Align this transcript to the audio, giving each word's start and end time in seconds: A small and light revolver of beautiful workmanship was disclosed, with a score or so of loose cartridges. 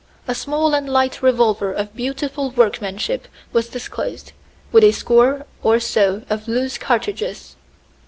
A 0.27 0.33
small 0.33 0.73
and 0.73 0.89
light 0.89 1.21
revolver 1.21 1.71
of 1.71 1.95
beautiful 1.95 2.49
workmanship 2.49 3.27
was 3.53 3.69
disclosed, 3.69 4.31
with 4.71 4.83
a 4.83 4.93
score 4.93 5.45
or 5.61 5.79
so 5.79 6.23
of 6.27 6.47
loose 6.47 6.79
cartridges. 6.79 7.55